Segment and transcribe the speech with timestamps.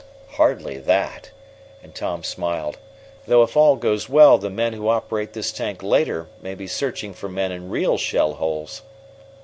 [0.29, 1.29] "Hardly that,"
[1.83, 2.79] and Tom smiled.
[3.27, 7.13] "Though if all goes well the men who operate this tank later may be searching
[7.13, 8.81] for men in real shell holes."